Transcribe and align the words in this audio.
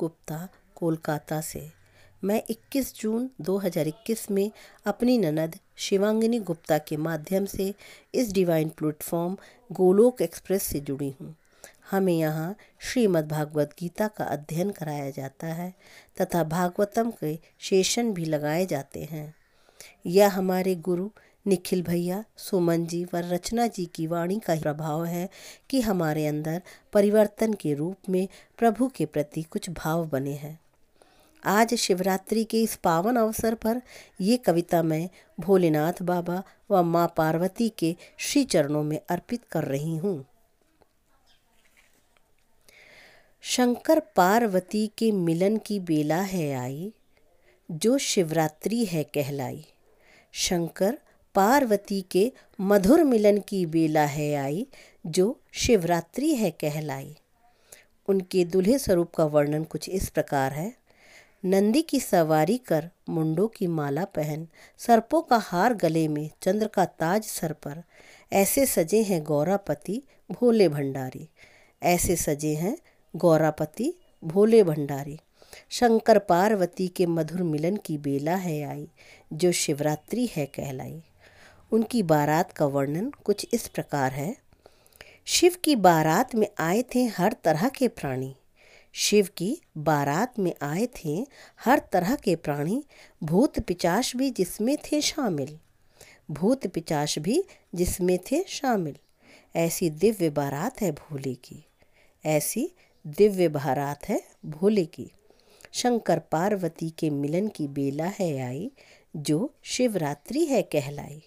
गुप्ता, 0.00 0.48
कोलकाता 0.74 1.40
से। 1.40 1.72
मैं 2.24 2.42
21 2.50 3.00
जून 3.00 3.30
2021 3.40 4.30
में 4.30 4.50
अपनी 4.86 5.18
ननद 5.18 5.56
शिवांगिनी 5.76 6.38
गुप्ता 6.38 6.78
के 6.78 6.96
माध्यम 6.96 7.44
से 7.44 7.74
इस 8.14 8.32
डिवाइन 8.32 8.68
प्लेटफॉर्म 8.68 9.36
गोलोक 9.72 10.22
एक्सप्रेस 10.22 10.62
से 10.62 10.80
जुड़ी 10.80 11.14
हूँ। 11.20 11.36
हमें 11.90 12.12
यहाँ 12.12 12.56
श्रीमद् 12.80 13.28
भागवत 13.28 13.74
गीता 13.78 14.08
का 14.08 14.24
अध्ययन 14.24 14.70
कराया 14.70 15.10
जाता 15.10 15.46
है 15.46 15.74
तथा 16.20 16.44
भागवतम 16.44 17.10
के 17.10 17.38
सेशन 17.60 18.12
भी 18.12 18.24
लगाए 18.24 18.66
जाते 18.66 19.04
हैं। 19.04 19.34
यह 20.06 20.34
हमारे 20.34 20.74
गुरु 20.74 21.08
निखिल 21.46 21.82
भैया, 21.82 22.24
सुमन 22.36 22.86
जी 22.86 23.04
व 23.04 23.08
रचना 23.14 23.66
जी 23.66 23.86
की 23.86 24.06
वाणी 24.06 24.38
का 24.38 24.56
प्रभाव 24.56 25.04
है 25.04 25.28
कि 25.70 25.80
हमारे 25.80 26.26
अंदर 26.26 26.62
परिवर्तन 26.92 27.52
के 27.52 27.74
रूप 27.74 27.96
में 28.08 28.28
प्रभु 28.58 28.88
के 28.88 29.06
प्रति 29.06 29.42
कुछ 29.42 29.70
भाव 29.70 30.06
बने 30.06 30.32
हैं। 30.32 30.60
आज 31.44 31.74
शिवरात्रि 31.74 32.44
के 32.44 32.62
इस 32.62 32.76
पावन 32.76 33.16
अवसर 33.16 33.54
पर 33.54 33.82
ये 34.20 34.36
कविता 34.36 34.82
मैं 34.82 35.08
भोलेनाथ 35.40 36.02
बाबा 36.02 36.42
व 36.70 36.82
माँ 36.82 37.14
पार्वती 37.16 37.68
के 37.68 37.96
श्री 38.18 38.44
चरणों 38.44 38.82
में 38.82 39.00
अर्पित 39.10 39.44
कर 39.44 39.64
रही 39.64 39.96
हूँ। 39.96 40.24
शंकर 43.42 44.00
पार्वती 44.00 44.90
के 44.98 45.12
मिलन 45.12 45.56
की 45.56 45.80
बेला 45.80 46.20
है 46.20 46.52
आई, 46.54 46.92
जो 47.70 47.98
शिवरात्रि 47.98 48.84
है 48.84 49.04
कहलाई। 49.04 49.66
शंकर 50.32 50.98
पार्वती 51.36 52.00
के 52.10 52.32
मधुर 52.60 53.04
मिलन 53.04 53.38
की 53.38 53.66
बेला 53.66 54.04
है 54.04 54.34
आई, 54.34 54.66
जो 55.06 55.40
शिवरात्रि 55.52 56.34
है 56.34 56.50
कहलाई। 56.50 57.16
उनके 58.08 58.44
दुल्हे 58.44 58.78
स्वरूप 58.78 59.14
का 59.14 59.24
वर्णन 59.24 59.64
कुछ 59.64 59.88
इस 59.88 60.08
प्रकार 60.08 60.52
है। 60.52 60.74
नंदी 61.44 61.82
की 61.82 62.00
सवारी 62.00 62.58
कर 62.58 62.90
मुंडों 63.08 63.48
की 63.48 63.66
माला 63.66 64.04
पहन, 64.04 64.48
सर्पों 64.78 65.22
का 65.22 65.36
हार 65.36 65.74
गले 65.74 66.08
में, 66.08 66.30
चंद्र 66.42 66.66
का 66.66 66.84
ताज 66.84 67.24
सर 67.24 67.52
पर, 67.52 67.82
ऐसे 68.32 68.66
सजे 68.66 69.02
हैं 69.02 69.24
गौरापति 69.24 70.02
भोले 70.30 70.68
भंडारी। 70.68 71.28
ऐसे 71.82 72.16
सजे 72.16 72.54
हैं 72.54 72.78
गौरापति 73.16 73.94
भोले 74.24 74.62
भंडारी। 74.62 75.18
शंकर 75.70 76.18
पार्वती 76.18 76.88
के 76.88 77.06
मधुर 77.06 77.42
मिलन 77.42 77.76
की 77.76 77.98
बेला 77.98 78.36
है 78.36 78.62
आई, 78.62 78.88
जो 79.32 79.52
शिवरात्रि 79.52 80.28
है 80.36 80.46
कहलाई। 80.46 81.02
उनकी 81.72 82.02
बारात 82.02 82.52
का 82.52 82.66
वर्णन 82.66 83.10
कुछ 83.10 83.46
इस 83.52 83.68
प्रकार 83.68 84.12
है। 84.12 84.36
शिव 85.24 85.56
की 85.64 85.76
बारात 85.76 86.34
में 86.34 86.48
आए 86.58 86.84
थे 86.94 87.04
हर 87.04 87.32
तरह 87.44 87.68
के 87.68 87.88
प्राणी। 87.88 88.36
शिव 88.92 89.28
की 89.36 89.60
बारात 89.76 90.38
में 90.38 90.54
आए 90.62 90.86
थे 90.86 91.26
हर 91.64 91.82
तरह 91.92 92.16
के 92.16 92.36
प्राणी। 92.36 92.84
भूत 93.22 93.60
पिचाश 93.60 94.16
भी 94.16 94.30
जिसमें 94.30 94.76
थे 94.76 95.00
शामिल। 95.00 95.58
भूत 96.30 96.66
पिचाश 96.66 97.18
भी 97.18 97.44
जिसमें 97.74 98.18
थे 98.18 98.44
शामिल। 98.48 98.96
ऐसी 99.56 99.90
दिव्य 99.90 100.30
बारात 100.30 100.80
है 100.80 100.92
भोले 100.92 101.34
की। 101.34 101.64
ऐसी 102.24 102.72
दिव्य 103.06 103.48
बारात 103.48 104.08
है 104.08 104.22
भोले 104.46 104.84
की। 104.84 105.10
शंकर 105.72 106.18
पार्वती 106.18 106.90
के 106.90 107.10
मिलन 107.10 107.48
की 107.48 107.68
बेला 107.68 108.06
है 108.06 108.38
आई, 108.38 108.72
जो 109.16 109.54
शिवरात्रि 109.62 110.44
है 110.44 110.62
कहलाई। 110.62 111.22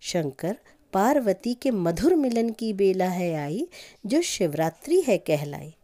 शंकर 0.00 0.56
पार्वती 0.92 1.54
के 1.54 1.70
मधुर 1.70 2.14
मिलन 2.14 2.50
की 2.50 2.72
बेला 2.72 3.08
है 3.08 3.34
आई, 3.34 3.68
जो 4.06 4.22
शिवरात्रि 4.22 5.00
है 5.00 5.18
कहलाई। 5.18 5.74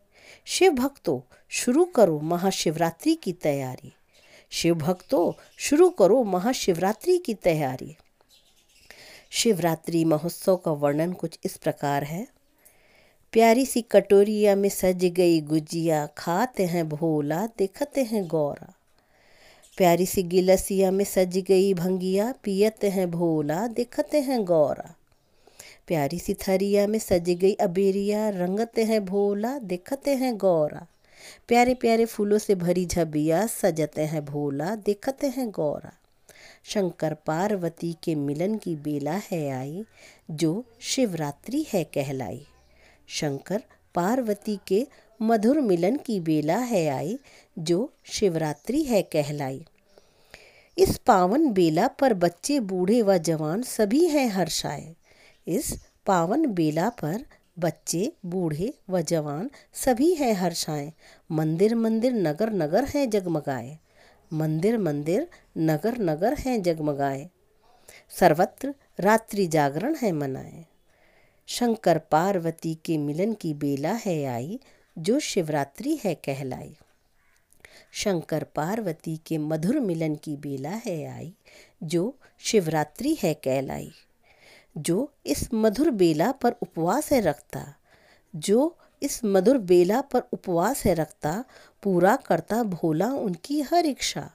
शिव 0.45 0.73
भक्तों, 0.73 1.35
शुरू 1.49 1.85
करो 1.85 2.21
महाशिवरात्रि 2.21 3.15
की 3.15 3.33
तैयारी। 3.33 3.93
शिव 4.51 4.75
भक्तों, 4.75 5.43
शुरू 5.57 5.91
करो 5.91 6.25
महाशिवरात्रि 6.25 7.19
की 7.19 7.35
तैयारी। 7.35 7.97
शिवरात्रि 9.31 10.05
महोत्सव 10.05 10.57
का 10.57 10.71
वर्णन 10.71 11.13
कुछ 11.13 11.39
इस 11.45 11.57
प्रकार 11.57 12.05
है। 12.05 12.29
प्यारी 13.33 13.67
सी 13.67 13.83
कटोरिया 13.83 14.57
में 14.57 14.69
सज 14.69 15.05
गई 15.05 15.41
गुजिया, 15.41 16.07
खाते 16.07 16.67
हैं 16.67 16.89
भोला, 16.89 17.47
देखते 17.47 18.05
हैं 18.05 18.27
गौरा। 18.27 18.75
प्यारी 19.77 20.07
सी 20.07 20.23
गिलसिया 20.23 20.91
में 20.91 21.05
सज 21.05 21.39
गई 21.39 21.75
भंगिया, 21.75 22.35
पियत 22.43 22.85
हैं 22.85 23.11
भोला, 23.11 23.67
दिखते 23.67 24.21
हैं 24.21 24.45
गौरा। 24.45 24.95
प्यारी 25.87 26.19
सी 26.19 26.35
थरिया 26.35 26.87
में 26.87 26.99
सज 26.99 27.31
गई 27.31 27.55
अबेरिया, 27.55 28.29
रंगते 28.29 28.85
हैं 28.85 29.05
भोला, 29.05 29.59
दिखते 29.59 30.11
हैं 30.11 30.37
गौरा। 30.37 30.87
प्यारे 31.49 31.75
प्यारे 31.75 32.05
फूलों 32.05 32.39
से 32.39 32.55
भरी 32.55 32.87
झबिया, 32.87 33.47
सजते 33.47 34.03
हैं 34.03 34.25
भोला, 34.25 34.75
दिखते 34.75 35.27
हैं 35.27 35.51
गौरा। 35.51 35.93
शंकर 36.65 37.15
पार्वती 37.15 37.97
के 38.03 38.15
मिलन 38.15 38.57
की 38.57 38.77
बेला 38.77 39.21
है 39.31 39.51
आई, 39.51 39.85
जो 40.31 40.65
शिवरात्रि 40.81 41.67
है 41.73 41.85
कहलाई। 41.85 42.47
शंकर 43.09 43.63
पार्वती 43.95 44.59
के 44.67 44.87
मधुर 45.23 45.61
मिलन 45.61 45.97
की 45.97 46.21
बेला 46.21 46.59
है 46.59 46.89
आई, 46.89 47.19
जो 47.59 47.93
शिवरात्रि 48.05 48.83
है 48.83 49.03
कहलाई। 49.03 49.65
इस 50.79 50.97
पावन 50.97 51.53
बेला 51.53 51.89
पर 51.89 52.15
बच्चे, 52.15 52.61
बूढ़े 52.61 53.03
व 53.03 53.19
जवान 53.19 53.63
सभी 53.63 54.07
हैं 54.07 54.29
हर्षाए। 54.29 54.97
इस 55.49 55.85
पावन 56.07 56.47
बेला 56.47 56.89
पर 56.89 57.25
बच्चे, 57.59 58.13
बूढ़े 58.27 58.75
व 58.91 59.01
जवान 59.01 59.51
सभी 59.73 60.15
हैं 60.15 60.35
हर्षाए। 60.35 60.93
मंदिर 61.31 61.75
मंदिर, 61.75 62.13
नगर 62.13 62.53
नगर 62.53 62.85
हैं 62.85 63.11
जगमगाए। 63.11 63.79
मंदिर 64.33 64.79
मंदिर, 64.79 65.29
नगर 65.59 65.99
नगर 65.99 66.35
हैं 66.35 66.63
जगमगाए। 66.63 67.31
सर्वत्र 68.11 68.75
रात्रि 69.01 69.47
जागरण 69.47 69.97
है 70.03 70.13
मनाए। 70.13 70.67
शंकर, 71.47 71.99
पार्वती 71.99 72.75
के 72.75 72.99
मिलन 72.99 73.33
की 73.33 73.55
बेला 73.55 73.93
है 73.93 74.25
आई 74.25 74.61
जो 74.99 75.19
शिवरात्रि 75.19 76.01
है 76.05 76.15
कहलाई 76.15 76.77
शंकर 77.93 78.45
पार्वती 78.45 79.17
के 79.17 79.39
मधुर 79.39 79.81
मिलन 79.81 80.17
की 80.17 80.37
बेला 80.37 80.71
है 80.71 81.05
आई, 81.05 81.35
जो 81.83 82.19
शिवरात्रि 82.39 83.17
है 83.23 83.35
कहलाई 83.35 83.93
जो 84.79 85.13
इस 85.27 85.49
मधुर 85.55 85.91
बेला 85.91 86.33
पर 86.33 86.53
उपवास 86.63 87.13
है 87.13 87.21
रखता, 87.21 87.75
जो 88.37 88.79
इस 89.03 89.25
मधुर 89.25 89.59
बेला 89.59 90.01
पर 90.01 90.23
उपवास 90.33 90.85
है 90.85 90.95
रखता, 90.95 91.45
पूरा 91.83 92.17
करता 92.17 92.63
भोला 92.63 93.07
उनकी 93.07 93.61
हर 93.61 93.87
इच्छा। 93.87 94.31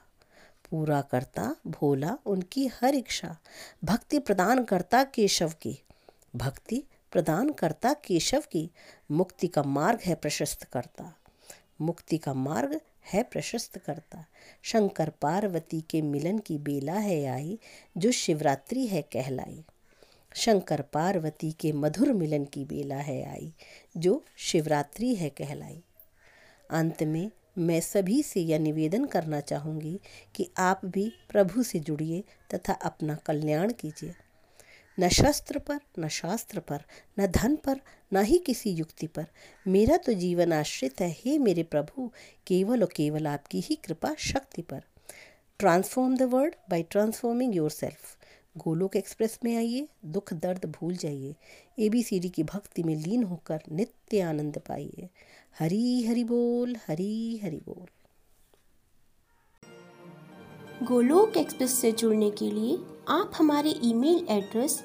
पूरा 0.70 1.00
करता 1.00 1.56
भोला 1.66 2.18
उनकी 2.26 2.66
हर 2.66 2.94
इच्छा। 2.94 3.36
भक्ति 3.84 4.18
प्रदान 4.18 4.64
करता 4.64 5.04
केशव 5.04 5.52
की। 5.60 5.82
भक्ति 6.36 6.84
प्रदान 7.12 7.52
करता 7.52 7.92
केशव 7.92 8.42
की, 8.52 8.70
मुक्ति 9.10 9.46
का 9.46 9.62
मार्ग 9.62 10.00
है 10.00 10.14
प्रशस्त 10.14 10.64
करता। 10.64 11.14
मुक्ति 11.80 12.18
का 12.18 12.34
मार्ग 12.34 12.80
है 13.12 13.22
प्रशस्त 13.22 13.78
करता। 13.78 14.24
शंकर 14.62 15.10
पार्वती 15.10 15.80
के 15.80 16.02
मिलन 16.02 16.38
की 16.38 16.58
बेला 16.58 16.94
है 16.94 17.26
आई, 17.26 17.58
जो 17.96 18.12
शिवरात्रि 18.12 18.86
है 18.86 19.02
कहलाई। 19.02 19.64
शंकर 20.34 20.82
पार्वती 20.82 21.52
के 21.52 21.72
मधुर 21.72 22.12
मिलन 22.12 22.44
की 22.44 22.64
बेला 22.64 22.96
है 22.96 23.30
आई, 23.30 23.54
जो 23.96 24.24
शिवरात्रि 24.36 25.14
है 25.14 25.30
कहलाई। 25.30 25.82
अंत 26.70 27.02
में 27.02 27.30
मैं 27.58 27.80
सभी 27.80 28.22
से 28.22 28.40
यह 28.40 28.58
निवेदन 28.58 29.04
करना 29.04 29.40
चाहूँगी 29.40 30.00
कि 30.34 30.50
आप 30.58 30.80
भी 30.84 31.12
प्रभु 31.30 31.62
से 31.62 31.78
जुड़िए 31.78 32.24
तथा 32.54 32.72
अपना 32.72 33.14
कल्याण 33.14 33.72
कीजिए। 33.72 34.14
न 35.00 35.08
शस्त्र 35.08 35.58
पर, 35.58 35.80
न 35.98 36.08
शास्त्र 36.08 36.60
पर, 36.60 36.82
न 37.18 37.26
धन 37.26 37.56
पर, 37.56 37.80
न 38.12 38.22
ही 38.22 38.38
किसी 38.38 38.70
युक्ति 38.70 39.06
पर। 39.06 39.26
मेरा 39.66 39.96
तो 39.96 40.12
जीवन 40.12 40.52
आश्रित 40.52 41.00
है, 41.00 41.10
हे 41.10 41.38
मेरे 41.38 41.62
प्रभु, 41.62 42.12
केवल 42.46 42.82
और 42.82 42.88
केवल 42.96 43.26
आपकी 43.26 43.60
ही 43.60 43.76
कृपा 43.76 44.14
शक्ति 44.18 44.62
पर। 44.62 44.82
Transform 45.58 46.16
the 46.16 46.22
world 46.22 46.54
by 46.70 46.82
transforming 46.82 47.56
yourself 47.70 48.18
Golok 48.56 48.96
express 48.96 49.38
में 49.44 49.56
आइए, 49.56 49.88
दुख 50.04 50.32
दर्द 50.32 50.64
भूल 50.64 50.96
जाइए। 50.96 51.34
ए 51.78 51.88
बी 51.88 52.02
सी 52.02 52.20
डी 52.20 52.28
की 52.28 52.42
भक्ति 52.42 52.82
में 52.82 52.96
लीन 52.96 53.22
होकर 53.22 53.60
नित्य 53.72 54.20
आनंद 54.20 54.58
पाइए। 54.58 55.08
हरी 55.58 56.06
हरि 56.06 56.24
बोल, 56.24 56.76
हरी 56.88 57.38
हरि 57.38 57.56
बोल। 57.56 57.86
गोलोक 60.86 61.36
एक्सप्रेस 61.36 61.80
से 61.80 61.92
जुड़ने 61.92 62.30
के 62.30 62.50
लिए 62.50 62.78
आप 63.08 63.32
हमारे 63.36 63.70
email 63.70 64.26
address 64.30 64.84